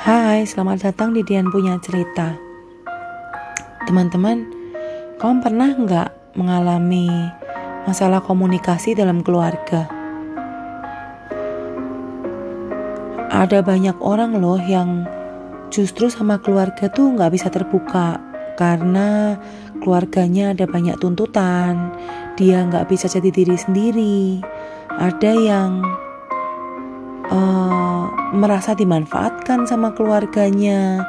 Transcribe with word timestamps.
Hai, 0.00 0.48
selamat 0.48 0.88
datang 0.88 1.12
di 1.12 1.20
Dian 1.20 1.52
Punya 1.52 1.76
Cerita 1.76 2.32
Teman-teman, 3.84 4.48
kamu 5.20 5.44
pernah 5.44 5.76
nggak 5.76 6.40
mengalami 6.40 7.12
masalah 7.84 8.24
komunikasi 8.24 8.96
dalam 8.96 9.20
keluarga? 9.20 9.92
Ada 13.28 13.60
banyak 13.60 14.00
orang 14.00 14.40
loh 14.40 14.56
yang 14.56 15.04
justru 15.68 16.08
sama 16.08 16.40
keluarga 16.40 16.88
tuh 16.88 17.20
nggak 17.20 17.36
bisa 17.36 17.52
terbuka 17.52 18.24
karena 18.56 19.36
keluarganya 19.84 20.56
ada 20.56 20.64
banyak 20.64 20.96
tuntutan, 20.96 21.92
dia 22.40 22.64
nggak 22.64 22.88
bisa 22.88 23.04
jadi 23.04 23.28
diri 23.28 23.56
sendiri, 23.60 24.40
ada 24.96 25.32
yang 25.36 25.84
uh, 27.30 28.04
merasa 28.34 28.74
dimanfaatkan 28.74 29.66
sama 29.66 29.94
keluarganya, 29.94 31.06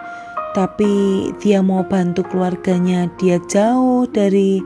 tapi 0.53 1.29
dia 1.41 1.59
mau 1.65 1.83
bantu 1.85 2.23
keluarganya, 2.25 3.09
dia 3.19 3.37
jauh 3.49 4.07
dari 4.09 4.61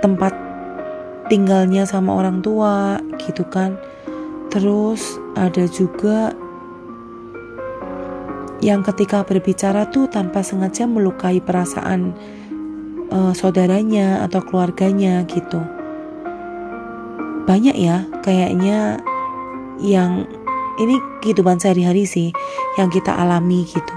tempat 0.00 0.34
tinggalnya 1.26 1.82
sama 1.86 2.14
orang 2.14 2.40
tua, 2.40 3.02
gitu 3.18 3.42
kan. 3.50 3.74
Terus 4.50 5.18
ada 5.34 5.66
juga 5.66 6.32
yang 8.64 8.80
ketika 8.80 9.20
berbicara 9.20 9.84
tuh 9.92 10.08
tanpa 10.08 10.40
sengaja 10.40 10.88
melukai 10.88 11.44
perasaan 11.44 12.16
uh, 13.12 13.32
saudaranya 13.36 14.24
atau 14.24 14.40
keluarganya 14.40 15.26
gitu. 15.28 15.60
Banyak 17.44 17.76
ya 17.76 18.08
kayaknya 18.24 18.98
yang 19.80 20.28
ini 20.76 21.00
kehidupan 21.24 21.60
sehari-hari 21.60 22.04
sih 22.04 22.28
yang 22.76 22.92
kita 22.92 23.12
alami 23.12 23.64
gitu. 23.64 23.94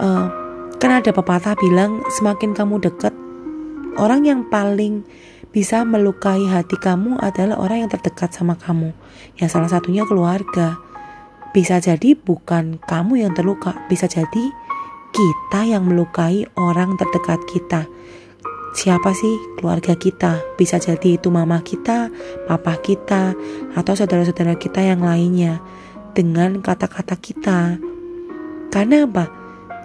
Uh, 0.00 0.28
kan 0.80 1.00
ada 1.00 1.12
pepatah 1.12 1.56
bilang 1.60 2.04
semakin 2.12 2.52
kamu 2.52 2.80
dekat 2.82 3.14
orang 3.96 4.26
yang 4.26 4.40
paling 4.48 5.04
bisa 5.54 5.86
melukai 5.86 6.42
hati 6.50 6.74
kamu 6.74 7.14
adalah 7.22 7.62
orang 7.62 7.86
yang 7.86 7.90
terdekat 7.92 8.34
sama 8.34 8.58
kamu. 8.58 8.90
Ya 9.38 9.46
salah 9.46 9.70
satunya 9.70 10.02
keluarga. 10.02 10.76
Bisa 11.54 11.78
jadi 11.78 12.18
bukan 12.18 12.82
kamu 12.82 13.22
yang 13.22 13.30
terluka, 13.30 13.78
bisa 13.86 14.10
jadi 14.10 14.50
kita 15.14 15.62
yang 15.62 15.86
melukai 15.86 16.42
orang 16.58 16.98
terdekat 16.98 17.38
kita 17.46 17.86
siapa 18.74 19.14
sih 19.14 19.38
keluarga 19.56 19.94
kita. 19.94 20.42
Bisa 20.58 20.76
jadi 20.82 21.16
itu 21.16 21.30
mama 21.30 21.62
kita, 21.62 22.10
papa 22.50 22.76
kita, 22.82 23.32
atau 23.78 23.94
saudara-saudara 23.94 24.58
kita 24.58 24.82
yang 24.82 25.00
lainnya 25.00 25.62
dengan 26.12 26.60
kata-kata 26.60 27.16
kita. 27.16 27.78
Karena 28.68 29.06
apa? 29.06 29.30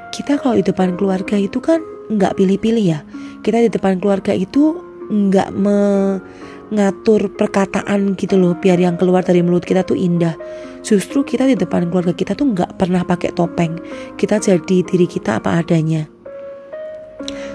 Kita 0.09 0.41
kalau 0.41 0.57
di 0.57 0.65
depan 0.65 0.97
keluarga 0.97 1.37
itu 1.37 1.61
kan 1.61 1.79
nggak 2.09 2.35
pilih-pilih 2.35 2.85
ya. 2.85 2.99
Kita 3.45 3.61
di 3.61 3.69
depan 3.69 4.01
keluarga 4.01 4.33
itu 4.33 4.81
nggak 5.09 5.53
mengatur 5.53 7.29
perkataan 7.33 8.17
gitu 8.17 8.37
loh 8.37 8.57
biar 8.57 8.77
yang 8.81 8.97
keluar 8.97 9.21
dari 9.21 9.45
mulut 9.45 9.65
kita 9.65 9.85
tuh 9.85 9.97
indah. 9.97 10.33
Justru 10.81 11.21
kita 11.21 11.45
di 11.45 11.53
depan 11.53 11.93
keluarga 11.93 12.17
kita 12.17 12.33
tuh 12.33 12.49
nggak 12.49 12.81
pernah 12.81 13.05
pakai 13.05 13.37
topeng. 13.37 13.77
Kita 14.17 14.41
jadi 14.41 14.81
diri 14.81 15.05
kita 15.05 15.37
apa 15.37 15.61
adanya. 15.61 16.18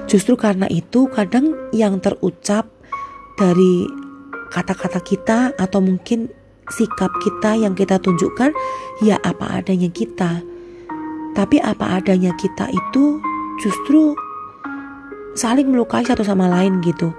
Justru 0.05 0.37
karena 0.37 0.69
itu 0.69 1.09
kadang 1.09 1.57
yang 1.73 1.99
terucap 1.99 2.69
dari 3.41 3.89
kata-kata 4.53 5.01
kita 5.03 5.39
atau 5.59 5.81
mungkin 5.83 6.31
sikap 6.71 7.11
kita 7.21 7.57
yang 7.59 7.75
kita 7.77 8.01
tunjukkan 8.01 8.53
ya 9.05 9.17
apa 9.21 9.61
adanya 9.61 9.91
kita. 9.91 10.41
Tapi 11.35 11.59
apa 11.59 11.99
adanya 11.99 12.31
kita 12.39 12.71
itu 12.71 13.19
justru 13.59 14.15
saling 15.35 15.67
melukai 15.67 16.07
satu 16.07 16.23
sama 16.23 16.47
lain 16.47 16.79
gitu. 16.85 17.11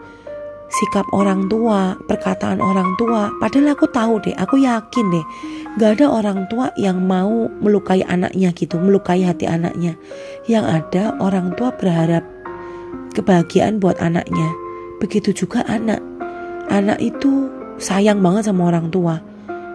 Sikap 0.66 1.06
orang 1.14 1.46
tua, 1.46 1.94
perkataan 2.10 2.58
orang 2.58 2.98
tua, 2.98 3.30
padahal 3.38 3.78
aku 3.78 3.86
tahu 3.86 4.18
deh, 4.26 4.34
aku 4.34 4.58
yakin 4.66 5.06
deh, 5.14 5.26
gak 5.78 6.02
ada 6.02 6.10
orang 6.10 6.50
tua 6.50 6.74
yang 6.74 7.06
mau 7.06 7.46
melukai 7.62 8.02
anaknya 8.02 8.50
gitu, 8.50 8.82
melukai 8.82 9.22
hati 9.22 9.46
anaknya. 9.46 9.94
Yang 10.50 10.66
ada 10.66 11.04
orang 11.22 11.54
tua 11.54 11.70
berharap 11.70 12.26
kebahagiaan 13.16 13.80
buat 13.80 13.96
anaknya. 14.04 14.52
Begitu 15.00 15.32
juga 15.32 15.64
anak. 15.66 16.04
Anak 16.68 17.00
itu 17.00 17.48
sayang 17.80 18.20
banget 18.20 18.52
sama 18.52 18.68
orang 18.68 18.92
tua. 18.92 19.24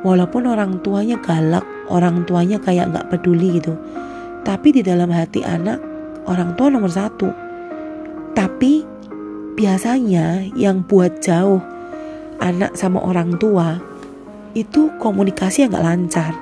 Walaupun 0.04 0.48
orang 0.48 0.80
tuanya 0.80 1.16
galak, 1.20 1.64
orang 1.88 2.24
tuanya 2.24 2.60
kayak 2.60 2.92
nggak 2.92 3.08
peduli 3.12 3.60
gitu. 3.60 3.76
Tapi 4.44 4.72
di 4.72 4.82
dalam 4.84 5.12
hati 5.12 5.44
anak, 5.44 5.80
orang 6.28 6.56
tua 6.56 6.72
nomor 6.72 6.88
satu. 6.88 7.28
Tapi 8.32 8.84
biasanya 9.56 10.48
yang 10.56 10.80
buat 10.84 11.20
jauh 11.20 11.60
anak 12.40 12.72
sama 12.72 13.04
orang 13.04 13.36
tua 13.36 13.76
itu 14.56 14.88
komunikasi 14.96 15.68
yang 15.68 15.76
nggak 15.76 15.86
lancar. 15.86 16.32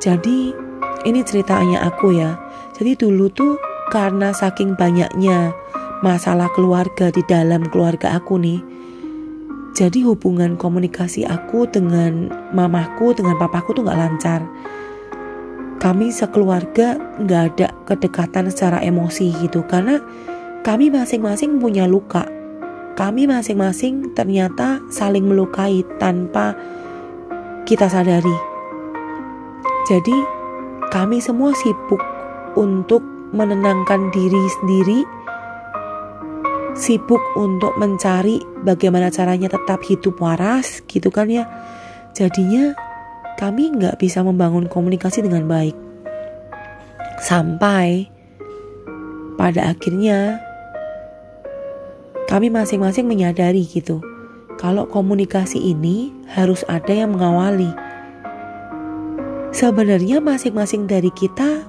Jadi 0.00 0.56
ini 1.04 1.20
ceritanya 1.20 1.84
aku 1.84 2.16
ya. 2.16 2.40
Jadi 2.74 2.96
dulu 2.98 3.28
tuh 3.30 3.60
karena 3.92 4.32
saking 4.32 4.74
banyaknya 4.74 5.52
masalah 6.04 6.52
keluarga 6.52 7.08
di 7.08 7.24
dalam 7.24 7.64
keluarga 7.72 8.20
aku 8.20 8.36
nih. 8.36 8.60
Jadi 9.72 10.04
hubungan 10.04 10.60
komunikasi 10.60 11.24
aku 11.24 11.64
dengan 11.64 12.28
mamaku, 12.52 13.16
dengan 13.16 13.40
papaku 13.40 13.72
tuh 13.72 13.88
gak 13.88 13.96
lancar. 13.96 14.40
Kami 15.80 16.12
sekeluarga 16.12 17.00
gak 17.24 17.42
ada 17.56 17.68
kedekatan 17.88 18.52
secara 18.52 18.84
emosi 18.84 19.32
gitu 19.40 19.64
karena 19.64 19.98
kami 20.60 20.92
masing-masing 20.92 21.56
punya 21.56 21.88
luka. 21.88 22.28
Kami 22.94 23.26
masing-masing 23.26 24.14
ternyata 24.14 24.78
saling 24.92 25.26
melukai 25.26 25.82
tanpa 25.98 26.54
kita 27.64 27.88
sadari. 27.90 28.36
Jadi 29.90 30.14
kami 30.94 31.18
semua 31.18 31.50
sibuk 31.58 31.98
untuk 32.54 33.02
menenangkan 33.34 34.14
diri 34.14 34.44
sendiri 34.62 35.23
sibuk 36.74 37.22
untuk 37.38 37.78
mencari 37.78 38.42
bagaimana 38.66 39.08
caranya 39.08 39.46
tetap 39.46 39.80
hidup 39.86 40.18
waras 40.18 40.82
gitu 40.90 41.08
kan 41.14 41.30
ya. 41.30 41.46
Jadinya 42.14 42.74
kami 43.38 43.74
nggak 43.78 43.98
bisa 43.98 44.26
membangun 44.26 44.66
komunikasi 44.66 45.22
dengan 45.22 45.46
baik. 45.46 45.74
Sampai 47.22 48.10
pada 49.38 49.70
akhirnya 49.70 50.42
kami 52.26 52.50
masing-masing 52.50 53.06
menyadari 53.06 53.62
gitu 53.62 54.02
kalau 54.58 54.86
komunikasi 54.90 55.58
ini 55.58 56.10
harus 56.30 56.66
ada 56.66 56.90
yang 56.90 57.14
mengawali. 57.14 57.70
Sebenarnya 59.54 60.18
masing-masing 60.18 60.90
dari 60.90 61.14
kita 61.14 61.62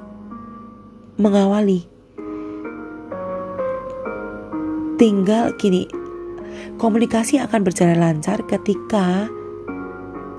mengawali 1.21 1.94
Tinggal 4.95 5.59
gini, 5.59 5.91
komunikasi 6.79 7.35
akan 7.43 7.67
berjalan 7.67 7.99
lancar 7.99 8.39
ketika 8.47 9.27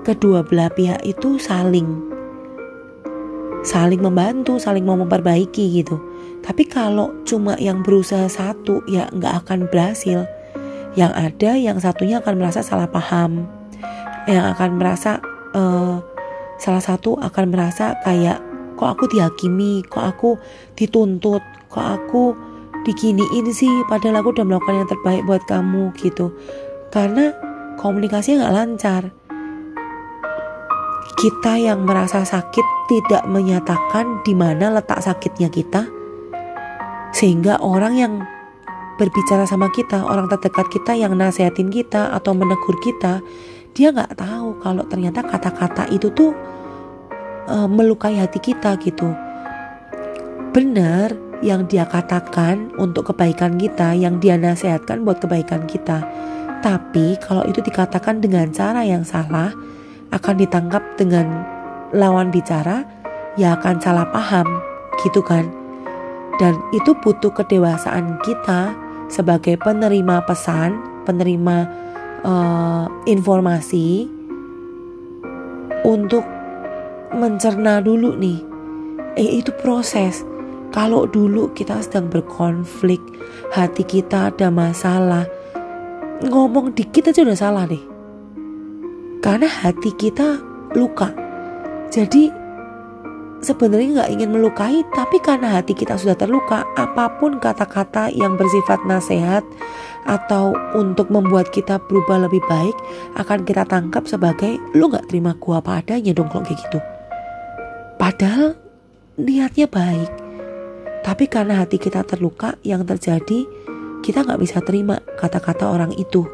kedua 0.01 0.41
belah 0.41 0.73
pihak 0.73 0.97
itu 1.05 1.37
saling 1.37 2.17
saling 3.61 3.99
membantu, 3.99 4.57
saling 4.57 4.81
mau 4.81 4.97
memperbaiki 4.97 5.77
gitu. 5.77 6.01
Tapi 6.41 6.65
kalau 6.65 7.11
cuma 7.27 7.53
yang 7.61 7.83
berusaha 7.83 8.25
satu 8.25 8.81
ya 8.87 9.11
nggak 9.13 9.45
akan 9.45 9.69
berhasil. 9.69 10.23
Yang 10.97 11.11
ada 11.13 11.51
yang 11.53 11.77
satunya 11.77 12.17
akan 12.23 12.41
merasa 12.41 12.65
salah 12.65 12.89
paham, 12.89 13.45
yang 14.25 14.57
akan 14.57 14.81
merasa 14.81 15.21
uh, 15.53 16.01
salah 16.57 16.81
satu 16.81 17.19
akan 17.21 17.53
merasa 17.53 17.93
kayak 18.01 18.41
kok 18.73 18.89
aku 18.97 19.05
dihakimi, 19.05 19.85
kok 19.85 20.01
aku 20.01 20.41
dituntut, 20.73 21.45
kok 21.69 21.85
aku 21.85 22.33
diginiin 22.83 23.47
sih 23.49 23.71
padahal 23.87 24.21
aku 24.21 24.35
udah 24.37 24.45
melakukan 24.45 24.85
yang 24.85 24.89
terbaik 24.89 25.23
buat 25.25 25.43
kamu 25.49 25.95
gitu. 25.97 26.33
Karena 26.93 27.33
komunikasinya 27.79 28.45
nggak 28.45 28.55
lancar. 28.55 29.03
Kita 31.17 31.57
yang 31.57 31.81
merasa 31.81 32.21
sakit 32.21 32.65
tidak 32.85 33.25
menyatakan 33.25 34.21
di 34.21 34.37
mana 34.37 34.69
letak 34.69 35.01
sakitnya 35.01 35.49
kita. 35.49 35.89
Sehingga 37.09 37.57
orang 37.63 37.93
yang 37.97 38.13
berbicara 38.97 39.45
sama 39.45 39.69
kita 39.69 40.01
orang 40.03 40.25
terdekat 40.25 40.67
kita 40.73 40.97
yang 40.97 41.13
nasehatin 41.13 41.69
kita 41.69 42.09
atau 42.17 42.33
menegur 42.33 42.81
kita 42.81 43.21
dia 43.77 43.93
nggak 43.93 44.17
tahu 44.17 44.57
kalau 44.57 44.81
ternyata 44.89 45.21
kata-kata 45.21 45.85
itu 45.93 46.09
tuh 46.09 46.33
uh, 47.45 47.69
melukai 47.69 48.17
hati 48.17 48.41
kita 48.41 48.73
gitu. 48.81 49.13
Benar 50.49 51.26
yang 51.45 51.69
dia 51.69 51.85
katakan 51.85 52.73
untuk 52.81 53.13
kebaikan 53.13 53.57
kita, 53.57 53.93
yang 53.93 54.17
dia 54.17 54.37
nasihatkan 54.37 55.05
buat 55.05 55.21
kebaikan 55.21 55.69
kita. 55.69 56.01
Tapi 56.61 57.21
kalau 57.21 57.45
itu 57.45 57.61
dikatakan 57.61 58.19
dengan 58.19 58.49
cara 58.49 58.81
yang 58.81 59.05
salah, 59.05 59.53
akan 60.09 60.35
ditangkap 60.39 60.81
dengan 60.97 61.45
lawan 61.93 62.33
bicara, 62.33 62.83
ya 63.37 63.55
akan 63.59 63.77
salah 63.77 64.09
paham 64.09 64.47
gitu 65.05 65.21
kan? 65.21 65.45
Dan 66.41 66.57
itu 66.73 66.93
butuh 67.01 67.33
kedewasaan 67.33 68.21
kita 68.21 68.73
sebagai 69.09 69.57
penerima 69.57 70.21
pesan 70.27 70.97
penerima 71.07 71.57
uh, 72.27 72.85
informasi 73.07 74.11
untuk 75.87 76.27
mencerna 77.15 77.79
dulu 77.79 78.19
nih. 78.19 78.43
Eh 79.15 79.39
itu 79.39 79.55
proses 79.55 80.27
kalau 80.77 81.09
dulu 81.09 81.49
kita 81.57 81.81
sedang 81.81 82.05
berkonflik 82.05 83.01
hati 83.49 83.81
kita 83.81 84.29
ada 84.29 84.53
masalah 84.53 85.25
ngomong 86.21 86.77
dikit 86.77 87.09
aja 87.09 87.25
udah 87.25 87.33
salah 87.33 87.65
nih. 87.65 87.81
Karena 89.25 89.49
hati 89.49 89.89
kita 89.97 90.37
luka. 90.77 91.09
Jadi 91.89 92.29
sebenarnya 93.41 94.05
nggak 94.05 94.11
ingin 94.21 94.29
melukai 94.29 94.85
tapi 94.93 95.17
karena 95.17 95.57
hati 95.57 95.73
kita 95.73 95.97
sudah 95.97 96.13
terluka 96.13 96.61
apa 96.77 97.09
pun 97.17 97.41
kata-kata 97.41 98.13
yang 98.13 98.37
bersifat 98.37 98.77
nasihat 98.85 99.41
atau 100.05 100.53
untuk 100.77 101.09
membuat 101.09 101.49
kita 101.49 101.81
berubah 101.89 102.29
lebih 102.29 102.45
baik 102.45 102.77
akan 103.17 103.49
kita 103.49 103.65
tangkap 103.65 104.05
sebagai 104.05 104.61
lu 104.77 104.93
nggak 104.93 105.09
terima 105.09 105.33
gua 105.41 105.57
apa 105.57 105.81
adanya 105.81 106.13
dong 106.13 106.29
kalau 106.29 106.45
kayak 106.45 106.61
gitu. 106.69 106.77
Padahal 107.97 108.53
niatnya 109.17 109.65
baik 109.65 110.26
tapi 111.07 111.31
karena 111.31 111.63
hati 111.63 111.79
kita 111.79 112.03
terluka 112.03 112.59
yang 112.67 112.83
terjadi 112.83 113.47
kita 114.03 114.27
nggak 114.27 114.43
bisa 114.43 114.59
terima 114.59 114.99
kata-kata 115.15 115.71
orang 115.71 115.95
itu 115.95 116.27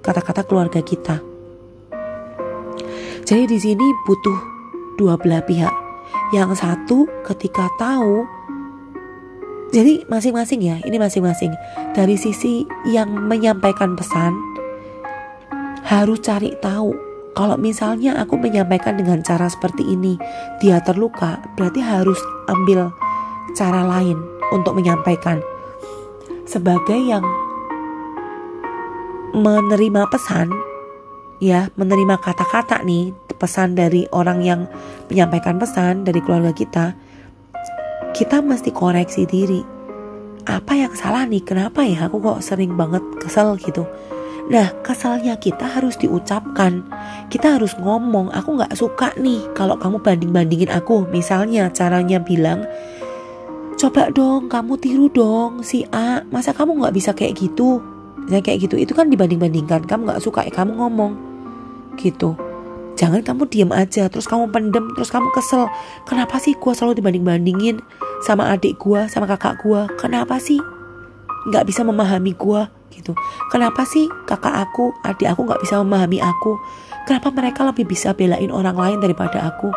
kata-kata 0.00 0.48
keluarga 0.48 0.80
kita. 0.80 1.20
Jadi 3.28 3.44
di 3.44 3.58
sini 3.60 3.86
butuh 4.08 4.38
dua 4.96 5.20
belah 5.20 5.44
pihak. 5.44 5.74
Yang 6.32 6.64
satu 6.64 7.04
ketika 7.28 7.68
tahu 7.76 8.24
jadi 9.68 10.08
masing-masing 10.08 10.64
ya, 10.64 10.80
ini 10.88 10.96
masing-masing. 10.96 11.52
Dari 11.92 12.16
sisi 12.16 12.64
yang 12.88 13.12
menyampaikan 13.12 13.98
pesan 13.98 14.32
harus 15.84 16.24
cari 16.24 16.56
tahu. 16.64 16.94
Kalau 17.36 17.60
misalnya 17.60 18.16
aku 18.16 18.40
menyampaikan 18.40 18.96
dengan 18.96 19.20
cara 19.20 19.44
seperti 19.44 19.84
ini, 19.84 20.16
dia 20.56 20.80
terluka, 20.80 21.36
berarti 21.60 21.84
harus 21.84 22.16
ambil 22.48 22.88
cara 23.56 23.80
lain 23.88 24.20
untuk 24.52 24.76
menyampaikan. 24.76 25.40
Sebagai 26.44 27.00
yang 27.00 27.24
menerima 29.32 30.06
pesan, 30.12 30.52
ya, 31.40 31.72
menerima 31.74 32.20
kata-kata 32.20 32.84
nih, 32.84 33.16
pesan 33.36 33.76
dari 33.76 34.04
orang 34.12 34.44
yang 34.44 34.60
menyampaikan 35.08 35.56
pesan 35.56 36.04
dari 36.04 36.20
keluarga 36.20 36.52
kita, 36.52 36.92
kita 38.12 38.44
mesti 38.44 38.72
koreksi 38.72 39.24
diri. 39.24 39.60
Apa 40.46 40.78
yang 40.78 40.94
salah 40.94 41.26
nih? 41.26 41.42
Kenapa 41.42 41.82
ya 41.82 42.06
aku 42.06 42.22
kok 42.22 42.40
sering 42.44 42.78
banget 42.78 43.02
kesel 43.18 43.58
gitu? 43.58 43.82
Nah, 44.46 44.70
kesalnya 44.86 45.34
kita 45.42 45.66
harus 45.66 45.98
diucapkan. 45.98 46.86
Kita 47.26 47.58
harus 47.58 47.74
ngomong, 47.82 48.30
aku 48.30 48.62
gak 48.62 48.78
suka 48.78 49.10
nih 49.18 49.42
kalau 49.58 49.74
kamu 49.74 49.98
banding-bandingin 49.98 50.70
aku. 50.70 51.02
Misalnya 51.10 51.66
caranya 51.74 52.22
bilang, 52.22 52.62
coba 53.76 54.08
dong 54.08 54.48
kamu 54.48 54.72
tiru 54.80 55.06
dong 55.12 55.60
si 55.60 55.84
A. 55.92 56.24
Masa 56.32 56.56
kamu 56.56 56.80
gak 56.80 56.96
bisa 56.96 57.10
kayak 57.12 57.36
gitu? 57.36 57.78
Misalnya 58.26 58.42
kayak 58.42 58.58
gitu, 58.66 58.74
itu 58.80 58.92
kan 58.96 59.06
dibanding-bandingkan. 59.06 59.86
Kamu 59.86 60.10
gak 60.10 60.24
suka, 60.24 60.42
ya 60.42 60.50
kamu 60.50 60.74
ngomong. 60.80 61.12
Gitu. 61.94 62.34
Jangan 62.96 63.20
kamu 63.20 63.46
diem 63.52 63.70
aja, 63.76 64.08
terus 64.08 64.24
kamu 64.24 64.48
pendem, 64.50 64.88
terus 64.96 65.12
kamu 65.12 65.28
kesel. 65.36 65.68
Kenapa 66.08 66.40
sih 66.40 66.56
gue 66.56 66.72
selalu 66.72 66.98
dibanding-bandingin 66.98 67.84
sama 68.24 68.48
adik 68.56 68.80
gue, 68.80 69.04
sama 69.12 69.28
kakak 69.28 69.60
gue? 69.60 69.84
Kenapa 70.00 70.40
sih 70.40 70.56
nggak 71.52 71.68
bisa 71.68 71.84
memahami 71.84 72.32
gue 72.32 72.60
gitu? 72.96 73.12
Kenapa 73.52 73.84
sih 73.84 74.08
kakak 74.24 74.64
aku, 74.64 74.96
adik 75.04 75.28
aku 75.28 75.44
nggak 75.44 75.60
bisa 75.60 75.76
memahami 75.84 76.24
aku? 76.24 76.56
Kenapa 77.04 77.28
mereka 77.30 77.68
lebih 77.68 77.84
bisa 77.84 78.16
belain 78.16 78.48
orang 78.48 78.74
lain 78.74 78.98
daripada 78.98 79.44
aku? 79.44 79.68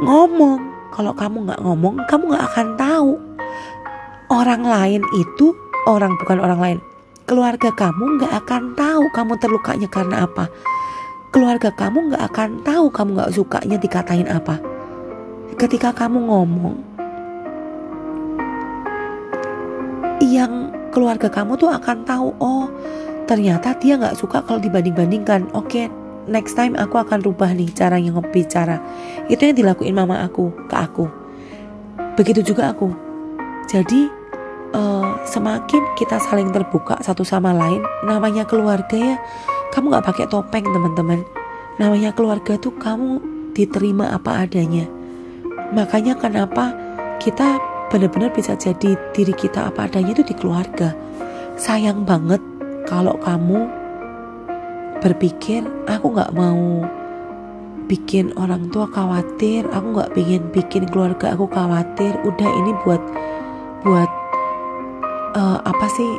Ngomong, 0.00 0.79
kalau 0.90 1.12
kamu 1.14 1.46
nggak 1.46 1.60
ngomong, 1.62 1.94
kamu 2.06 2.34
nggak 2.34 2.46
akan 2.54 2.68
tahu. 2.78 3.12
Orang 4.30 4.62
lain 4.62 5.02
itu 5.18 5.54
orang 5.90 6.14
bukan 6.22 6.38
orang 6.38 6.60
lain. 6.62 6.78
Keluarga 7.26 7.70
kamu 7.74 8.18
nggak 8.18 8.32
akan 8.46 8.62
tahu 8.78 9.04
kamu 9.14 9.32
terlukanya 9.38 9.88
karena 9.90 10.26
apa 10.26 10.50
keluarga 11.30 11.70
kamu 11.70 12.10
gak 12.14 12.24
akan 12.34 12.50
tahu 12.66 12.86
kamu 12.90 13.10
gak 13.22 13.34
sukanya 13.34 13.76
dikatain 13.78 14.26
apa. 14.26 14.58
Ketika 15.54 15.94
kamu 15.94 16.26
ngomong, 16.26 16.76
yang 20.20 20.74
keluarga 20.90 21.30
kamu 21.30 21.54
tuh 21.54 21.70
akan 21.70 22.02
tahu, 22.02 22.34
oh 22.42 22.66
ternyata 23.30 23.78
dia 23.78 23.94
gak 23.94 24.18
suka 24.18 24.42
kalau 24.42 24.58
dibanding-bandingkan. 24.58 25.54
Oke, 25.54 25.86
okay, 25.86 25.86
next 26.30 26.54
time 26.54 26.78
aku 26.78 26.96
akan 26.96 27.20
rubah 27.26 27.50
nih 27.50 27.68
cara 27.74 27.98
yang 27.98 28.16
bicara. 28.30 28.78
Itu 29.26 29.50
yang 29.50 29.58
dilakuin 29.58 29.98
mama 29.98 30.22
aku 30.22 30.54
ke 30.70 30.76
aku. 30.78 31.10
Begitu 32.14 32.54
juga 32.54 32.70
aku. 32.70 32.94
Jadi 33.66 34.06
uh, 34.72 35.18
semakin 35.26 35.82
kita 35.98 36.22
saling 36.22 36.54
terbuka 36.54 37.02
satu 37.02 37.26
sama 37.26 37.50
lain, 37.50 37.82
namanya 38.06 38.46
keluarga 38.46 38.96
ya 38.96 39.16
kamu 39.74 39.98
gak 39.98 40.06
pakai 40.06 40.26
topeng 40.30 40.66
teman-teman. 40.66 41.26
Namanya 41.82 42.14
keluarga 42.14 42.54
tuh 42.58 42.74
kamu 42.78 43.18
diterima 43.54 44.14
apa 44.14 44.46
adanya. 44.46 44.86
Makanya 45.74 46.18
kenapa 46.18 46.74
kita 47.18 47.58
benar-benar 47.90 48.30
bisa 48.30 48.54
jadi 48.54 48.94
diri 49.14 49.34
kita 49.34 49.70
apa 49.70 49.90
adanya 49.90 50.14
itu 50.14 50.22
di 50.26 50.34
keluarga. 50.34 50.94
Sayang 51.58 52.06
banget 52.06 52.42
kalau 52.86 53.14
kamu 53.22 53.79
berpikir 55.00 55.64
aku 55.88 56.12
gak 56.14 56.32
mau 56.36 56.84
bikin 57.90 58.30
orang 58.38 58.70
tua 58.70 58.86
khawatir, 58.86 59.66
aku 59.74 59.98
gak 59.98 60.12
pengen 60.14 60.46
bikin 60.54 60.86
keluarga 60.86 61.34
aku 61.34 61.50
khawatir. 61.50 62.14
Udah 62.22 62.50
ini 62.62 62.72
buat 62.86 63.02
buat 63.82 64.10
uh, 65.34 65.58
apa 65.64 65.86
sih 65.90 66.10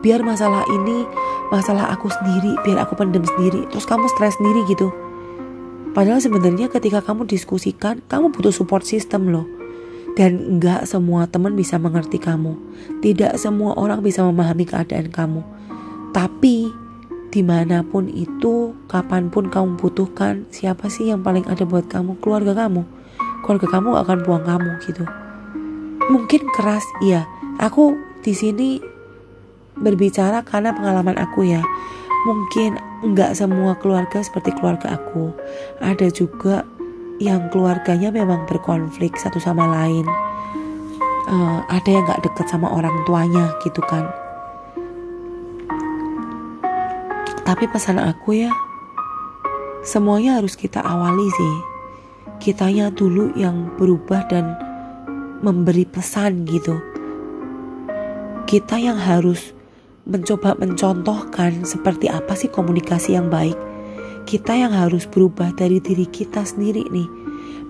biar 0.00 0.24
masalah 0.24 0.64
ini 0.68 1.04
masalah 1.52 1.92
aku 1.92 2.08
sendiri 2.08 2.56
biar 2.64 2.88
aku 2.88 2.96
pendem 2.96 3.20
sendiri 3.20 3.68
terus 3.68 3.84
kamu 3.84 4.08
stres 4.12 4.36
sendiri 4.36 4.64
gitu. 4.68 4.92
Padahal 5.92 6.24
sebenarnya 6.24 6.72
ketika 6.72 7.04
kamu 7.04 7.28
diskusikan 7.28 8.00
kamu 8.08 8.32
butuh 8.32 8.52
support 8.52 8.84
system 8.84 9.28
loh. 9.28 9.44
Dan 10.12 10.60
nggak 10.60 10.84
semua 10.84 11.24
teman 11.24 11.56
bisa 11.56 11.80
mengerti 11.80 12.20
kamu. 12.20 12.52
Tidak 13.00 13.32
semua 13.40 13.72
orang 13.80 14.04
bisa 14.04 14.20
memahami 14.20 14.68
keadaan 14.68 15.08
kamu. 15.08 15.40
Tapi 16.12 16.68
di 17.32 17.40
mana 17.40 17.80
pun 17.80 18.12
itu 18.12 18.76
kapan 18.92 19.32
pun 19.32 19.48
kamu 19.48 19.80
butuhkan 19.80 20.44
siapa 20.52 20.92
sih 20.92 21.08
yang 21.08 21.24
paling 21.24 21.48
ada 21.48 21.64
buat 21.64 21.88
kamu 21.88 22.20
keluarga 22.20 22.52
kamu 22.52 22.84
keluarga 23.42 23.66
kamu 23.72 23.90
akan 24.04 24.18
buang 24.28 24.44
kamu 24.44 24.70
gitu 24.84 25.04
mungkin 26.12 26.44
keras 26.52 26.84
iya 27.00 27.24
aku 27.56 27.96
di 28.20 28.36
sini 28.36 28.92
berbicara 29.78 30.44
karena 30.44 30.74
pengalaman 30.76 31.16
aku 31.16 31.48
ya. 31.48 31.62
Mungkin 32.28 32.78
nggak 33.02 33.34
semua 33.34 33.74
keluarga 33.80 34.22
seperti 34.22 34.54
keluarga 34.54 34.94
aku. 34.94 35.34
Ada 35.82 36.12
juga 36.12 36.62
yang 37.18 37.50
keluarganya 37.50 38.14
memang 38.14 38.46
berkonflik 38.46 39.18
satu 39.18 39.42
sama 39.42 39.66
lain. 39.66 40.06
Uh, 41.26 41.62
ada 41.70 41.88
yang 41.88 42.04
nggak 42.04 42.22
deket 42.22 42.46
sama 42.50 42.70
orang 42.70 42.94
tuanya 43.06 43.50
gitu 43.62 43.82
kan. 43.86 44.06
Tapi 47.42 47.66
pesan 47.66 47.98
aku 47.98 48.46
ya, 48.46 48.50
semuanya 49.82 50.38
harus 50.38 50.54
kita 50.54 50.78
awali 50.78 51.26
sih. 51.26 51.56
Kitanya 52.38 52.90
dulu 52.94 53.34
yang 53.34 53.70
berubah 53.78 54.26
dan 54.30 54.54
memberi 55.42 55.82
pesan 55.82 56.46
gitu. 56.46 56.78
Kita 58.46 58.78
yang 58.78 58.94
harus 58.94 59.54
mencoba 60.06 60.54
mencontohkan 60.58 61.66
seperti 61.66 62.10
apa 62.10 62.34
sih 62.38 62.50
komunikasi 62.50 63.18
yang 63.18 63.26
baik. 63.26 63.58
Kita 64.22 64.54
yang 64.54 64.70
harus 64.70 65.06
berubah 65.10 65.50
dari 65.54 65.82
diri 65.82 66.06
kita 66.06 66.46
sendiri 66.46 66.86
nih. 66.94 67.10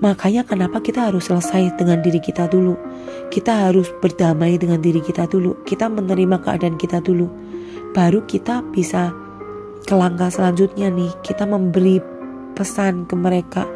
Makanya 0.05 0.45
kenapa 0.45 0.85
kita 0.85 1.09
harus 1.09 1.33
selesai 1.33 1.79
dengan 1.81 2.05
diri 2.05 2.21
kita 2.21 2.45
dulu. 2.51 2.77
Kita 3.33 3.69
harus 3.69 3.89
berdamai 4.05 4.61
dengan 4.61 4.85
diri 4.85 5.01
kita 5.01 5.31
dulu. 5.31 5.65
Kita 5.65 5.89
menerima 5.89 6.43
keadaan 6.45 6.77
kita 6.77 7.01
dulu. 7.01 7.31
Baru 7.97 8.25
kita 8.29 8.67
bisa 8.75 9.22
ke 9.83 9.95
langkah 9.95 10.31
selanjutnya 10.31 10.89
nih. 10.89 11.13
Kita 11.21 11.45
memberi 11.45 11.99
pesan 12.55 13.05
ke 13.09 13.15
mereka. 13.19 13.67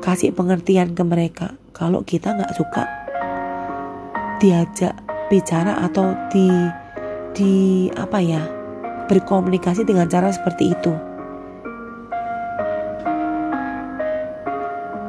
Kasih 0.00 0.32
pengertian 0.32 0.92
ke 0.94 1.02
mereka. 1.02 1.56
Kalau 1.76 2.04
kita 2.06 2.32
nggak 2.32 2.54
suka 2.56 2.84
diajak 4.40 4.94
bicara 5.32 5.80
atau 5.82 6.12
di 6.28 6.48
di 7.36 7.54
apa 7.92 8.18
ya 8.20 8.42
berkomunikasi 9.06 9.84
dengan 9.84 10.08
cara 10.08 10.32
seperti 10.32 10.72
itu. 10.72 10.92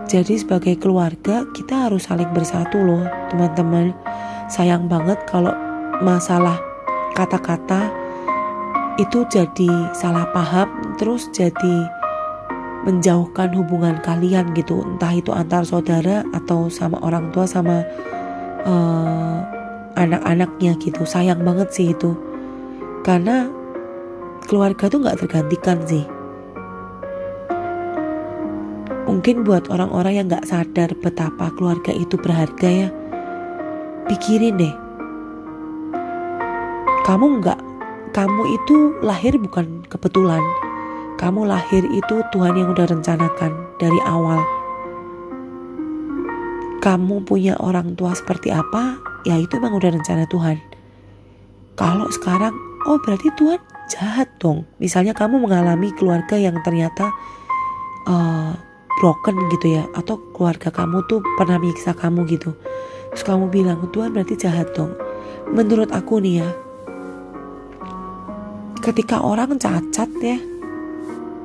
Jadi 0.08 0.40
sebagai 0.40 0.80
keluarga 0.80 1.44
kita 1.52 1.92
harus 1.92 2.08
saling 2.08 2.32
bersatu 2.32 2.80
loh 2.80 3.04
teman-teman. 3.28 3.92
Sayang 4.48 4.88
banget 4.88 5.20
kalau 5.28 5.52
masalah 6.00 6.56
kata-kata 7.12 7.92
itu 8.98 9.24
jadi 9.30 9.94
salah 9.94 10.25
paham 10.34 10.98
terus 10.98 11.30
jadi 11.30 11.89
menjauhkan 12.86 13.54
hubungan 13.54 14.01
kalian 14.01 14.54
gitu 14.58 14.82
entah 14.82 15.13
itu 15.13 15.30
antar 15.34 15.66
saudara 15.66 16.25
atau 16.34 16.70
sama 16.70 16.98
orang 17.06 17.30
tua 17.30 17.46
sama 17.46 17.86
uh, 18.66 19.39
anak-anaknya 19.98 20.77
gitu 20.82 21.06
sayang 21.06 21.42
banget 21.42 21.70
sih 21.74 21.94
itu 21.94 22.18
karena 23.06 23.50
keluarga 24.50 24.89
tuh 24.89 25.01
nggak 25.04 25.20
tergantikan 25.25 25.77
sih 25.86 26.06
Mungkin 29.08 29.48
buat 29.48 29.72
orang-orang 29.72 30.20
yang 30.20 30.27
gak 30.27 30.51
sadar 30.51 30.92
betapa 31.00 31.48
keluarga 31.56 31.96
itu 31.96 32.20
berharga 32.20 32.68
ya. 32.68 32.89
Pikirin 34.12 34.60
deh. 34.60 34.75
Kamu 37.08 37.39
gak, 37.39 37.56
kamu 38.17 38.57
itu 38.57 38.97
lahir 39.05 39.38
bukan 39.38 39.86
kebetulan. 39.93 40.41
Kamu 41.21 41.45
lahir 41.45 41.86
itu 41.86 42.25
Tuhan 42.33 42.57
yang 42.57 42.74
udah 42.74 42.89
rencanakan 42.89 43.77
dari 43.77 44.00
awal. 44.09 44.41
Kamu 46.81 47.21
punya 47.29 47.53
orang 47.62 47.93
tua 47.93 48.17
seperti 48.17 48.50
apa, 48.50 48.97
ya 49.21 49.38
itu 49.38 49.62
emang 49.62 49.77
udah 49.77 49.93
rencana 49.93 50.25
Tuhan. 50.33 50.57
Kalau 51.77 52.09
sekarang, 52.09 52.57
oh 52.89 52.97
berarti 53.05 53.29
Tuhan 53.38 53.62
jahat 53.93 54.33
dong. 54.41 54.65
Misalnya 54.81 55.13
kamu 55.13 55.38
mengalami 55.38 55.93
keluarga 55.93 56.41
yang 56.41 56.57
ternyata 56.65 57.13
uh, 58.09 58.57
broken 58.97 59.38
gitu 59.53 59.77
ya 59.77 59.86
atau 59.93 60.17
keluarga 60.33 60.74
kamu 60.74 61.05
tuh 61.05 61.21
pernah 61.38 61.62
menyiksa 61.62 61.93
kamu 61.93 62.25
gitu 62.33 62.57
terus 63.13 63.21
kamu 63.21 63.53
bilang 63.53 63.77
Tuhan 63.93 64.09
berarti 64.09 64.33
jahat 64.33 64.74
dong 64.74 64.97
menurut 65.53 65.93
aku 65.93 66.17
nih 66.17 66.41
ya 66.41 66.50
ketika 68.88 69.20
orang 69.20 69.60
cacat 69.60 70.08
ya 70.24 70.39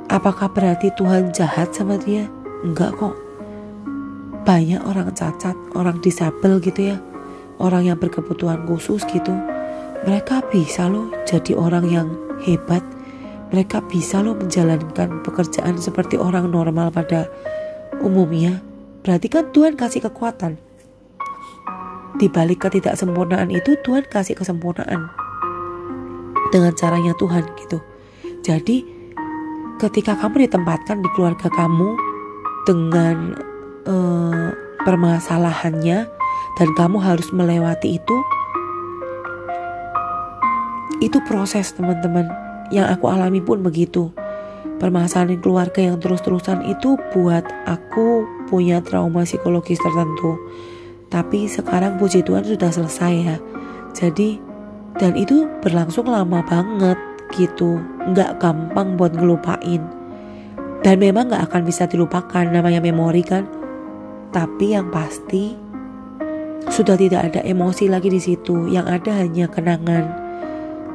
apakah 0.06 0.46
berarti 0.46 0.94
Tuhan 0.94 1.34
jahat 1.34 1.74
sama 1.74 1.98
dia 1.98 2.30
enggak 2.62 2.94
kok 2.94 3.18
banyak 4.46 4.78
orang 4.86 5.10
cacat 5.10 5.58
orang 5.74 5.98
disabel 5.98 6.62
gitu 6.62 6.94
ya 6.94 6.96
orang 7.58 7.90
yang 7.90 7.98
berkebutuhan 7.98 8.62
khusus 8.70 9.02
gitu 9.10 9.34
mereka 10.06 10.38
bisa 10.54 10.86
loh 10.86 11.10
jadi 11.26 11.58
orang 11.58 11.90
yang 11.90 12.08
hebat 12.46 12.86
mereka 13.50 13.82
bisa 13.84 14.22
loh 14.22 14.38
menjalankan 14.38 15.20
pekerjaan 15.26 15.76
seperti 15.76 16.16
orang 16.16 16.48
normal 16.48 16.88
pada 16.88 17.28
umumnya. 18.00 18.64
Berarti 19.04 19.28
kan 19.28 19.52
Tuhan 19.52 19.76
kasih 19.76 20.08
kekuatan. 20.08 20.56
Di 22.16 22.32
balik 22.32 22.64
ketidaksempurnaan 22.64 23.52
itu 23.52 23.76
Tuhan 23.84 24.08
kasih 24.08 24.40
kesempurnaan. 24.40 25.21
Dengan 26.52 26.76
caranya 26.76 27.16
Tuhan 27.16 27.48
gitu. 27.56 27.80
Jadi 28.44 28.84
ketika 29.80 30.14
kamu 30.14 30.46
ditempatkan 30.46 31.00
di 31.00 31.08
keluarga 31.16 31.48
kamu 31.48 31.96
dengan 32.68 33.34
uh, 33.88 34.52
permasalahannya 34.84 36.06
dan 36.60 36.68
kamu 36.76 37.02
harus 37.02 37.32
melewati 37.34 37.98
itu 37.98 38.16
itu 41.02 41.18
proses 41.26 41.74
teman-teman 41.74 42.30
yang 42.70 42.86
aku 42.86 43.10
alami 43.10 43.42
pun 43.42 43.58
begitu. 43.58 44.14
Permasalahan 44.78 45.38
keluarga 45.42 45.82
yang 45.82 45.98
terus-terusan 45.98 46.66
itu 46.66 46.98
buat 47.14 47.42
aku 47.66 48.26
punya 48.46 48.82
trauma 48.82 49.26
psikologis 49.26 49.78
tertentu. 49.78 50.38
Tapi 51.10 51.46
sekarang 51.46 51.98
puji 51.98 52.22
Tuhan 52.26 52.46
sudah 52.46 52.70
selesai 52.70 53.14
ya. 53.14 53.36
Jadi 53.94 54.51
dan 55.00 55.16
itu 55.16 55.48
berlangsung 55.64 56.08
lama 56.08 56.44
banget 56.44 56.98
gitu. 57.36 57.80
Nggak 58.12 58.40
gampang 58.42 58.96
buat 59.00 59.16
ngelupain. 59.16 59.82
Dan 60.82 60.96
memang 60.98 61.30
nggak 61.30 61.48
akan 61.48 61.62
bisa 61.62 61.86
dilupakan 61.86 62.44
namanya 62.44 62.82
memori 62.82 63.22
kan. 63.22 63.46
Tapi 64.32 64.74
yang 64.74 64.90
pasti 64.90 65.54
sudah 66.68 66.96
tidak 66.98 67.32
ada 67.32 67.40
emosi 67.44 67.88
lagi 67.88 68.10
di 68.12 68.20
situ. 68.20 68.68
Yang 68.68 68.86
ada 69.00 69.10
hanya 69.22 69.46
kenangan. 69.48 70.04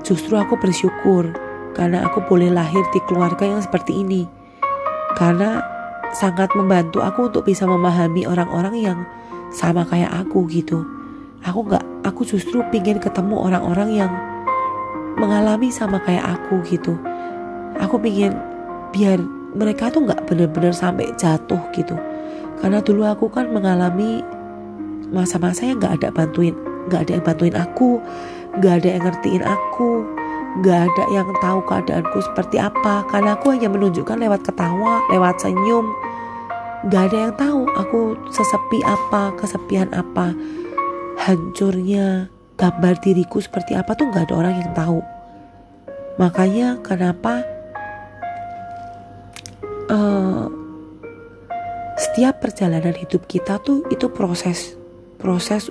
Justru 0.03 0.37
aku 0.37 0.59
bersyukur 0.59 1.33
karena 1.73 2.05
aku 2.05 2.21
boleh 2.25 2.51
lahir 2.51 2.83
di 2.91 2.99
keluarga 3.07 3.47
yang 3.47 3.61
seperti 3.63 4.03
ini. 4.03 4.27
Karena 5.15 5.63
sangat 6.13 6.53
membantu 6.53 7.01
aku 7.01 7.31
untuk 7.31 7.43
bisa 7.47 7.65
memahami 7.65 8.27
orang-orang 8.29 8.75
yang 8.77 8.99
sama 9.49 9.87
kayak 9.87 10.11
aku 10.11 10.45
gitu. 10.51 10.83
Aku 11.47 11.63
nggak, 11.63 11.85
aku 12.07 12.23
justru 12.23 12.63
pingin 12.71 13.03
ketemu 13.03 13.35
orang-orang 13.35 13.89
yang 13.91 14.11
mengalami 15.19 15.67
sama 15.67 15.99
kayak 16.07 16.23
aku 16.39 16.63
gitu. 16.63 16.95
Aku 17.83 17.99
pingin 17.99 18.33
biar 18.95 19.19
mereka 19.53 19.91
tuh 19.91 20.07
nggak 20.07 20.23
bener-bener 20.23 20.71
sampai 20.71 21.11
jatuh 21.19 21.59
gitu. 21.75 21.99
Karena 22.63 22.79
dulu 22.79 23.03
aku 23.03 23.27
kan 23.27 23.51
mengalami 23.51 24.23
masa-masa 25.11 25.67
yang 25.67 25.77
nggak 25.83 26.01
ada 26.01 26.09
bantuin, 26.15 26.55
nggak 26.89 27.01
ada 27.05 27.11
yang 27.19 27.25
bantuin 27.27 27.55
aku, 27.59 28.01
nggak 28.57 28.73
ada 28.81 28.87
yang 28.87 29.03
ngertiin 29.05 29.43
aku, 29.45 29.91
Gak 30.57 30.89
ada 30.89 31.03
yang 31.13 31.29
tahu 31.37 31.61
keadaanku 31.69 32.17
seperti 32.17 32.57
apa 32.57 33.05
karena 33.13 33.37
aku 33.37 33.53
hanya 33.53 33.69
menunjukkan 33.69 34.17
lewat 34.17 34.41
ketawa, 34.41 35.05
lewat 35.13 35.37
senyum. 35.37 35.85
Gak 36.89 37.13
ada 37.13 37.29
yang 37.29 37.33
tahu 37.37 37.69
aku 37.77 38.17
sesepi 38.33 38.81
apa, 38.81 39.37
kesepian 39.37 39.93
apa, 39.93 40.33
hancurnya 41.17 42.29
gambar 42.57 42.95
diriku 43.01 43.37
seperti 43.41 43.77
apa 43.77 43.93
tuh 43.93 44.09
gak 44.09 44.29
ada 44.29 44.35
orang 44.37 44.55
yang 44.61 44.71
tahu. 44.73 44.99
Makanya 46.17 46.81
kenapa 46.81 47.45
uh, 49.93 50.49
setiap 51.97 52.41
perjalanan 52.41 52.93
hidup 52.97 53.29
kita 53.29 53.61
tuh 53.61 53.85
itu 53.93 54.09
proses, 54.09 54.73
proses, 55.21 55.69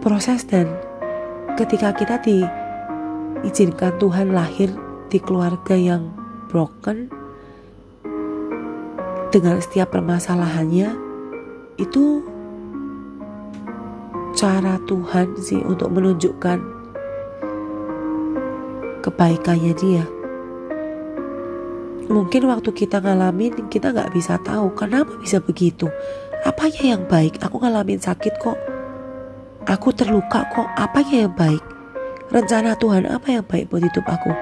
proses 0.00 0.44
dan 0.48 0.72
ketika 1.60 1.92
kita 1.92 2.16
di 2.24 2.40
izinkan 3.44 3.96
Tuhan 4.00 4.32
lahir 4.32 4.72
di 5.12 5.20
keluarga 5.20 5.76
yang 5.76 6.08
broken 6.48 7.12
dengan 9.32 9.60
setiap 9.60 9.92
permasalahannya 9.92 10.96
itu 11.80 12.31
cara 14.32 14.80
Tuhan 14.88 15.36
sih 15.36 15.60
untuk 15.60 15.92
menunjukkan 15.92 16.58
kebaikannya 19.04 19.72
dia. 19.76 20.04
Mungkin 22.08 22.48
waktu 22.50 22.70
kita 22.74 23.00
ngalamin 23.00 23.70
kita 23.70 23.92
nggak 23.92 24.12
bisa 24.12 24.40
tahu 24.40 24.72
kenapa 24.74 25.12
bisa 25.20 25.38
begitu. 25.38 25.88
Apanya 26.42 26.98
yang 26.98 27.02
baik? 27.06 27.38
Aku 27.38 27.62
ngalamin 27.62 28.02
sakit 28.02 28.34
kok. 28.42 28.58
Aku 29.70 29.94
terluka 29.94 30.42
kok. 30.50 30.66
Apanya 30.74 31.28
yang 31.28 31.34
baik? 31.34 31.62
Rencana 32.32 32.74
Tuhan 32.74 33.06
apa 33.06 33.28
yang 33.30 33.44
baik 33.46 33.70
buat 33.70 33.84
hidup 33.84 34.04
aku. 34.08 34.32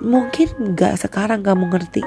Mungkin 0.00 0.72
gak 0.78 0.96
sekarang 0.96 1.44
kamu 1.44 1.68
ngerti, 1.68 2.00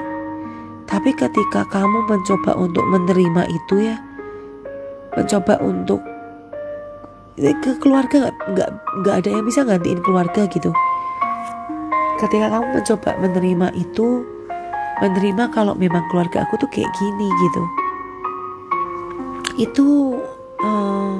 tapi 0.90 1.14
ketika 1.14 1.62
kamu 1.70 2.10
mencoba 2.10 2.58
untuk 2.58 2.82
menerima 2.90 3.46
itu 3.46 3.86
ya, 3.86 4.02
mencoba 5.14 5.62
untuk 5.62 6.02
ke 7.34 7.70
keluarga 7.82 8.30
gak, 8.54 8.70
gak 9.02 9.14
ada 9.24 9.28
yang 9.34 9.44
bisa 9.46 9.66
gantiin 9.66 9.98
keluarga 10.06 10.46
gitu. 10.46 10.70
Ketika 12.22 12.46
kamu 12.46 12.66
mencoba 12.78 13.10
menerima 13.18 13.68
itu, 13.74 14.22
menerima 15.02 15.44
kalau 15.50 15.74
memang 15.74 16.06
keluarga 16.08 16.46
aku 16.46 16.54
tuh 16.62 16.70
kayak 16.70 16.88
gini 16.94 17.26
gitu, 17.26 17.62
itu 19.58 19.88
uh, 20.62 21.18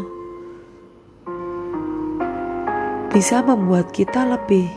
bisa 3.10 3.42
membuat 3.42 3.90
kita 3.90 4.26
lebih 4.26 4.70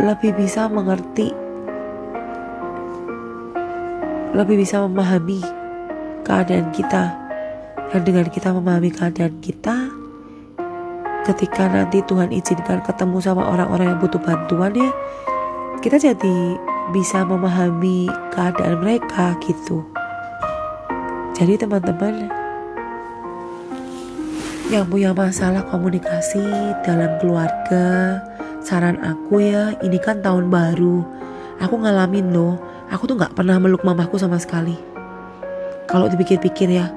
lebih 0.00 0.32
bisa 0.36 0.68
mengerti 0.72 1.32
lebih 4.32 4.64
bisa 4.64 4.80
memahami 4.80 5.44
keadaan 6.24 6.72
kita 6.72 7.21
dan 7.92 8.00
dengan 8.02 8.26
kita 8.32 8.50
memahami 8.56 8.88
keadaan 8.88 9.36
kita 9.44 9.92
ketika 11.28 11.68
nanti 11.68 12.00
Tuhan 12.02 12.32
izinkan 12.32 12.82
ketemu 12.82 13.20
sama 13.20 13.46
orang-orang 13.46 13.94
yang 13.94 14.00
butuh 14.00 14.18
bantuan 14.18 14.74
ya 14.74 14.90
kita 15.84 16.00
jadi 16.00 16.56
bisa 16.90 17.22
memahami 17.22 18.08
keadaan 18.32 18.80
mereka 18.80 19.36
gitu 19.44 19.84
jadi 21.36 21.60
teman-teman 21.60 22.32
yang 24.72 24.88
punya 24.88 25.12
masalah 25.12 25.68
komunikasi 25.68 26.40
dalam 26.80 27.20
keluarga, 27.20 28.16
saran 28.64 28.96
aku 29.04 29.44
ya, 29.44 29.76
ini 29.84 30.00
kan 30.00 30.24
tahun 30.24 30.48
baru. 30.48 31.04
Aku 31.60 31.76
ngalamin 31.76 32.32
loh, 32.32 32.56
aku 32.88 33.04
tuh 33.08 33.16
nggak 33.20 33.36
pernah 33.36 33.56
meluk 33.60 33.84
mamaku 33.84 34.16
sama 34.16 34.36
sekali 34.36 34.76
kalau 35.88 36.08
dipikir-pikir 36.08 36.68
ya 36.72 36.92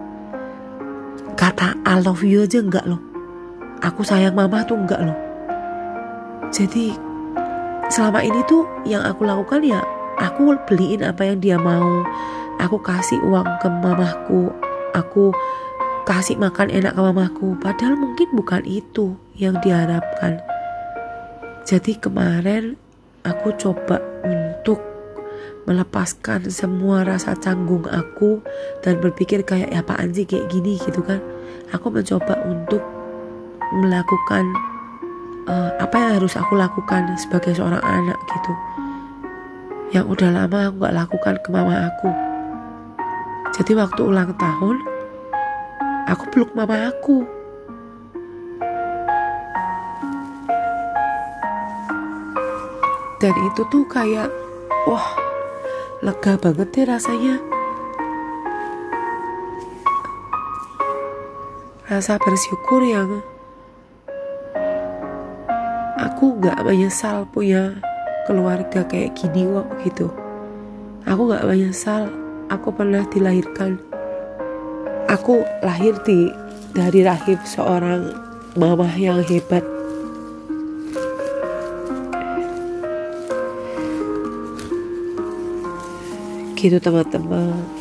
kata 1.45 1.77
I 1.85 2.01
love 2.01 2.25
you 2.25 2.41
aja 2.41 2.57
enggak 2.57 2.89
loh. 2.89 2.97
Aku 3.85 4.01
sayang 4.01 4.33
mama 4.33 4.65
tuh 4.65 4.81
enggak 4.81 4.97
loh. 5.05 5.13
Jadi 6.49 6.89
selama 7.93 8.25
ini 8.25 8.41
tuh 8.49 8.65
yang 8.81 9.05
aku 9.05 9.29
lakukan 9.29 9.61
ya 9.61 9.77
aku 10.17 10.57
beliin 10.65 11.05
apa 11.05 11.21
yang 11.21 11.37
dia 11.37 11.61
mau. 11.61 12.01
Aku 12.57 12.81
kasih 12.81 13.21
uang 13.21 13.45
ke 13.61 13.69
mamaku. 13.69 14.49
Aku 14.97 15.29
kasih 16.09 16.41
makan 16.41 16.73
enak 16.73 16.97
ke 16.97 17.01
mamaku. 17.05 17.53
Padahal 17.61 17.93
mungkin 17.93 18.25
bukan 18.33 18.65
itu 18.65 19.13
yang 19.37 19.61
diharapkan. 19.61 20.41
Jadi 21.61 22.01
kemarin 22.01 22.73
aku 23.21 23.53
coba 23.53 24.01
untuk 24.25 24.81
melepaskan 25.69 26.49
semua 26.49 27.05
rasa 27.05 27.37
canggung 27.37 27.85
aku 27.85 28.41
dan 28.81 28.97
berpikir 28.97 29.45
kayak 29.45 29.69
ya 29.69 29.85
apaan 29.85 30.09
sih 30.09 30.25
kayak 30.25 30.49
gini? 30.49 30.77
gitu 30.77 31.01
kan 31.05 31.34
aku 31.74 31.89
mencoba 31.89 32.38
untuk 32.45 32.84
melakukan 33.81 34.53
uh, 35.50 35.72
apa 35.81 35.95
yang 35.98 36.12
harus 36.22 36.38
aku 36.38 36.53
lakukan 36.53 37.10
sebagai 37.17 37.55
seorang 37.57 37.81
anak 37.81 38.19
gitu. 38.29 38.53
Yang 39.93 40.05
udah 40.17 40.29
lama 40.34 40.57
aku 40.69 40.75
gak 40.81 40.98
lakukan 40.98 41.36
ke 41.41 41.50
mama 41.50 41.75
aku. 41.89 42.10
Jadi 43.55 43.72
waktu 43.77 44.01
ulang 44.03 44.36
tahun 44.36 44.77
aku 46.12 46.24
peluk 46.34 46.51
mama 46.53 46.91
aku. 46.91 47.24
Dan 53.15 53.34
itu 53.48 53.63
tuh 53.72 53.88
kayak 53.88 54.27
wah 54.86 55.15
lega 56.03 56.36
banget 56.38 56.67
deh 56.75 56.86
rasanya 56.86 57.54
rasa 61.85 62.17
bersyukur 62.17 62.81
yang 62.81 63.21
aku 66.01 66.33
gak 66.41 66.65
menyesal 66.65 67.29
punya 67.29 67.77
keluarga 68.25 68.81
kayak 68.89 69.13
gini 69.13 69.45
kok 69.45 69.69
gitu. 69.85 70.07
Aku 71.05 71.29
gak 71.29 71.45
menyesal 71.45 72.09
aku 72.49 72.73
pernah 72.73 73.05
dilahirkan. 73.13 73.77
Aku 75.05 75.45
lahir 75.61 75.93
di 76.01 76.33
dari 76.73 77.05
rahim 77.05 77.37
seorang 77.45 78.09
mama 78.57 78.89
yang 78.97 79.21
hebat. 79.21 79.61
Gitu 86.57 86.81
teman-teman 86.81 87.75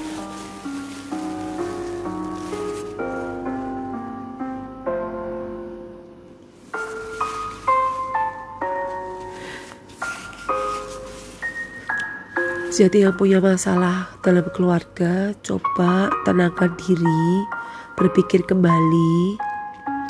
Jadi 12.75 13.07
yang 13.07 13.14
punya 13.14 13.38
masalah 13.38 14.19
dalam 14.19 14.43
keluarga, 14.50 15.31
coba 15.47 16.11
tenangkan 16.26 16.75
diri, 16.75 17.47
berpikir 17.95 18.43
kembali, 18.43 19.38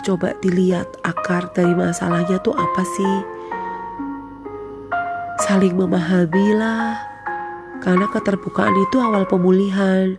coba 0.01 0.33
dilihat 0.41 0.89
akar 1.05 1.53
dari 1.53 1.77
masalahnya 1.77 2.41
tuh 2.41 2.57
apa 2.57 2.83
sih. 2.97 3.17
Saling 5.45 5.77
memahami 5.77 6.57
lah, 6.57 6.97
karena 7.85 8.09
keterbukaan 8.09 8.73
itu 8.81 8.97
awal 8.97 9.29
pemulihan. 9.29 10.17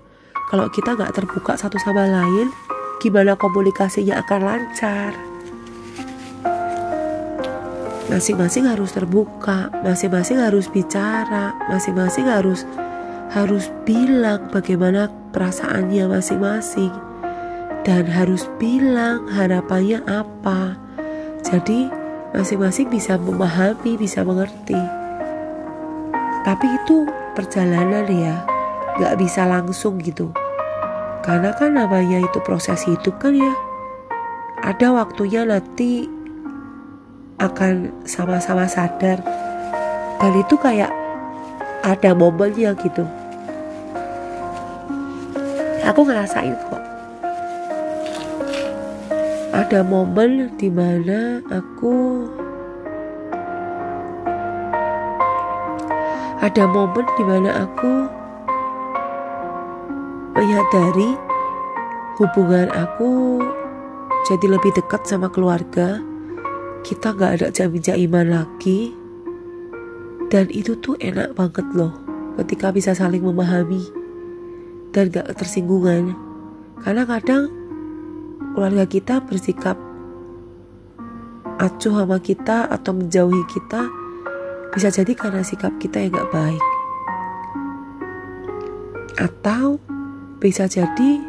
Kalau 0.53 0.69
kita 0.69 0.93
nggak 0.93 1.17
terbuka 1.17 1.57
satu 1.57 1.81
sama 1.81 2.05
lain, 2.05 2.53
gimana 3.01 3.33
komunikasinya 3.33 4.21
akan 4.21 4.41
lancar? 4.45 5.24
Masing-masing 8.05 8.69
harus 8.69 8.93
terbuka, 8.93 9.73
masing-masing 9.81 10.37
harus 10.37 10.69
bicara, 10.69 11.57
masing-masing 11.67 12.29
harus 12.29 12.63
harus 13.33 13.73
bilang 13.83 14.45
bagaimana 14.53 15.09
perasaannya 15.33 16.05
masing-masing 16.05 16.93
dan 17.81 18.05
harus 18.05 18.45
bilang 18.61 19.25
harapannya 19.33 20.05
apa. 20.05 20.77
Jadi 21.41 21.89
masing-masing 22.37 22.93
bisa 22.93 23.17
memahami, 23.17 23.97
bisa 23.97 24.21
mengerti. 24.21 24.77
Tapi 26.45 26.67
itu 26.69 27.09
perjalanan 27.35 28.05
ya 28.07 28.45
nggak 28.95 29.19
bisa 29.19 29.43
langsung 29.43 29.99
gitu 29.99 30.31
karena 31.27 31.51
kan 31.59 31.75
namanya 31.75 32.23
itu 32.23 32.39
proses 32.39 32.87
hidup 32.87 33.19
kan 33.19 33.35
ya 33.35 33.51
ada 34.63 34.95
waktunya 34.95 35.43
nanti 35.43 36.07
akan 37.39 37.91
sama-sama 38.07 38.63
sadar. 38.67 39.19
Dan 40.19 40.31
itu 40.39 40.55
kayak 40.55 40.91
ada 41.83 42.15
momennya 42.15 42.73
gitu. 42.79 43.03
Aku 45.85 46.01
ngerasain 46.01 46.57
kok. 46.57 46.83
Ada 49.55 49.85
momen 49.85 50.51
di 50.59 50.67
mana 50.67 51.39
aku 51.47 52.27
ada 56.43 56.69
momen 56.69 57.05
di 57.17 57.23
mana 57.23 57.65
aku 57.65 58.05
menyadari 60.35 61.17
hubungan 62.19 62.67
aku 62.69 63.41
jadi 64.27 64.53
lebih 64.53 64.75
dekat 64.75 65.07
sama 65.07 65.31
keluarga 65.31 66.03
kita 66.85 67.17
gak 67.17 67.41
ada 67.41 67.47
jamin 67.49 67.81
jaiman 67.81 68.29
lagi 68.29 68.93
dan 70.29 70.45
itu 70.53 70.77
tuh 70.77 70.93
enak 71.01 71.33
banget 71.33 71.65
loh 71.73 71.97
ketika 72.37 72.69
bisa 72.69 72.93
saling 72.93 73.25
memahami 73.25 73.81
dan 74.93 75.09
gak 75.09 75.33
tersinggungan 75.33 76.13
karena 76.85 77.09
kadang 77.09 77.49
keluarga 78.53 78.85
kita 78.85 79.17
bersikap 79.25 79.75
acuh 81.57 82.03
sama 82.05 82.21
kita 82.21 82.69
atau 82.69 82.91
menjauhi 82.93 83.43
kita 83.49 84.05
bisa 84.75 84.91
jadi 84.91 85.15
karena 85.15 85.39
sikap 85.39 85.71
kita 85.79 86.03
yang 86.03 86.11
gak 86.11 86.31
baik. 86.35 86.63
Atau 89.15 89.79
bisa 90.43 90.67
jadi 90.67 91.23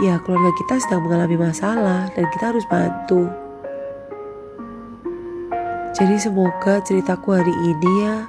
ya 0.00 0.16
keluarga 0.24 0.56
kita 0.56 0.80
sedang 0.80 1.04
mengalami 1.04 1.36
masalah 1.36 2.08
dan 2.16 2.24
kita 2.32 2.44
harus 2.48 2.64
bantu. 2.72 3.28
Jadi 5.98 6.14
semoga 6.14 6.78
ceritaku 6.78 7.34
hari 7.34 7.50
ini 7.50 7.92
ya 8.06 8.22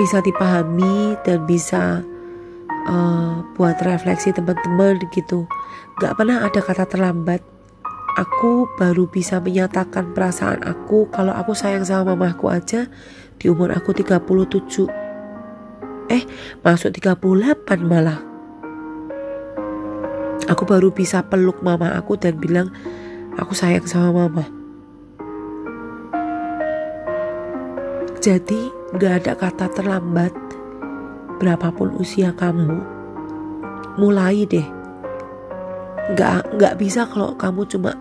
bisa 0.00 0.24
dipahami 0.24 1.12
dan 1.28 1.44
bisa 1.44 2.00
uh, 2.88 3.44
buat 3.52 3.76
refleksi 3.84 4.32
teman-teman 4.32 4.96
gitu. 5.12 5.44
Gak 6.00 6.16
pernah 6.16 6.48
ada 6.48 6.64
kata 6.64 6.88
terlambat. 6.88 7.44
Aku 8.16 8.64
baru 8.80 9.04
bisa 9.12 9.44
menyatakan 9.44 10.16
perasaan 10.16 10.64
aku 10.64 11.04
kalau 11.12 11.36
aku 11.36 11.52
sayang 11.52 11.84
sama 11.84 12.16
mamaku 12.16 12.48
aja 12.48 12.88
di 13.36 13.52
umur 13.52 13.76
aku 13.76 13.92
37 13.92 14.88
eh 16.08 16.24
masuk 16.64 16.96
38 16.96 17.20
malah. 17.84 18.24
Aku 20.48 20.64
baru 20.64 20.88
bisa 20.96 21.20
peluk 21.28 21.60
mama 21.60 21.92
aku 21.92 22.16
dan 22.16 22.40
bilang 22.40 22.72
aku 23.36 23.52
sayang 23.52 23.84
sama 23.84 24.16
mama 24.16 24.61
jadi 28.22 28.70
gak 28.94 29.26
ada 29.26 29.32
kata 29.34 29.66
terlambat. 29.74 30.30
Berapapun 31.42 31.98
usia 31.98 32.30
kamu 32.30 32.78
mulai 33.98 34.46
deh. 34.46 34.62
Nggak 36.14 36.54
nggak 36.54 36.74
bisa 36.78 37.02
kalau 37.10 37.34
kamu 37.34 37.66
cuma 37.66 37.98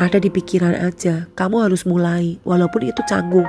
ada 0.00 0.16
di 0.16 0.32
pikiran 0.32 0.72
aja. 0.80 1.28
Kamu 1.36 1.60
harus 1.60 1.84
mulai 1.84 2.40
walaupun 2.40 2.88
itu 2.88 3.04
canggung. 3.04 3.44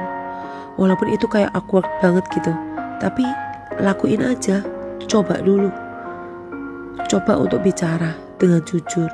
Walaupun 0.75 1.15
itu 1.15 1.31
kayak 1.31 1.55
awkward 1.55 1.87
banget 2.03 2.27
gitu. 2.35 2.51
Tapi 2.99 3.23
lakuin 3.79 4.27
aja. 4.27 4.67
Coba 5.07 5.39
dulu. 5.39 5.71
Coba 7.07 7.39
untuk 7.39 7.63
bicara 7.63 8.19
dengan 8.35 8.59
jujur. 8.67 9.07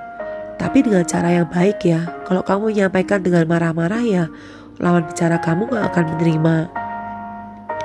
Tapi 0.58 0.82
dengan 0.82 1.06
cara 1.06 1.30
yang 1.30 1.46
baik 1.46 1.78
ya. 1.86 2.10
Kalau 2.26 2.42
kamu 2.42 2.74
menyampaikan 2.74 3.22
dengan 3.22 3.46
marah-marah 3.46 4.02
ya 4.02 4.26
lawan 4.78 5.06
bicara 5.10 5.42
kamu 5.42 5.70
gak 5.74 5.86
akan 5.94 6.06
menerima 6.16 6.56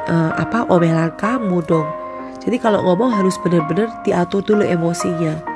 uh, 0.08 0.32
apa 0.38 0.66
omelan 0.70 1.12
kamu 1.18 1.62
dong 1.66 1.88
jadi 2.42 2.58
kalau 2.58 2.82
ngomong 2.82 3.14
harus 3.14 3.38
benar-benar 3.42 3.90
diatur 4.02 4.42
dulu 4.42 4.66
emosinya 4.66 5.52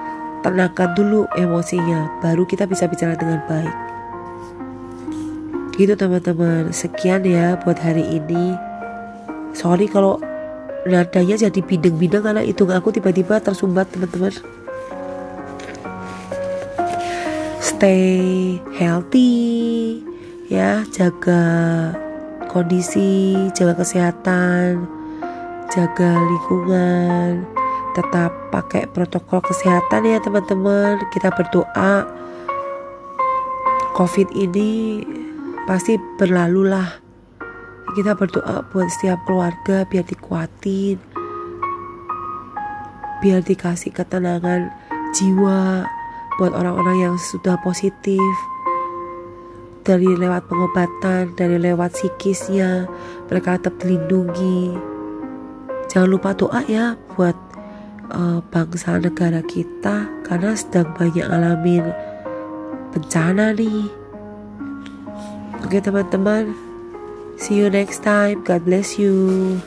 tenangkan 0.46 0.94
dulu 0.94 1.26
emosinya, 1.34 2.22
baru 2.22 2.46
kita 2.46 2.70
bisa 2.70 2.86
bicara 2.86 3.18
dengan 3.18 3.42
baik. 3.50 3.74
Gitu 5.74 5.98
teman-teman, 5.98 6.70
sekian 6.70 7.26
ya 7.26 7.58
buat 7.66 7.82
hari 7.82 8.22
ini. 8.22 8.54
sorry 9.56 9.88
kalau 9.88 10.20
nadanya 10.84 11.48
jadi 11.48 11.60
bideng-bideng 11.64 12.20
karena 12.28 12.44
itu 12.44 12.68
aku 12.68 12.92
tiba-tiba 12.92 13.40
tersumbat 13.40 13.88
teman-teman 13.88 14.28
stay 17.64 18.60
healthy 18.76 20.04
ya 20.52 20.84
jaga 20.92 21.96
kondisi 22.56 23.36
jaga 23.52 23.84
kesehatan 23.84 24.88
jaga 25.68 26.08
lingkungan 26.16 27.44
tetap 27.92 28.32
pakai 28.48 28.88
protokol 28.88 29.44
kesehatan 29.44 30.08
ya 30.08 30.16
teman-teman. 30.24 31.04
Kita 31.12 31.36
berdoa 31.36 32.08
covid 33.92 34.32
ini 34.32 35.04
pasti 35.68 36.00
berlalu 36.16 36.72
lah. 36.72 36.96
Kita 37.92 38.16
berdoa 38.16 38.64
buat 38.72 38.88
setiap 38.88 39.20
keluarga 39.28 39.84
biar 39.84 40.08
dikuatin 40.08 40.96
biar 43.20 43.40
dikasih 43.44 43.92
ketenangan 43.96 44.72
jiwa 45.12 45.84
buat 46.36 46.52
orang-orang 46.52 47.04
yang 47.04 47.16
sudah 47.16 47.56
positif 47.64 48.20
dari 49.86 50.18
lewat 50.18 50.50
pengobatan, 50.50 51.38
dari 51.38 51.62
lewat 51.62 51.94
psikisnya, 51.94 52.90
mereka 53.30 53.54
tetap 53.54 53.78
dilindungi. 53.78 54.74
Jangan 55.86 56.10
lupa 56.10 56.34
doa 56.34 56.66
ya 56.66 56.98
buat 57.14 57.38
uh, 58.10 58.42
bangsa 58.50 58.98
negara 58.98 59.38
kita 59.46 60.10
karena 60.26 60.58
sedang 60.58 60.90
banyak 60.98 61.22
alamin 61.22 61.86
bencana 62.90 63.54
nih. 63.54 63.86
Oke 65.62 65.78
teman-teman, 65.78 66.50
see 67.38 67.62
you 67.62 67.70
next 67.70 68.02
time. 68.02 68.42
God 68.42 68.66
bless 68.66 68.98
you. 68.98 69.62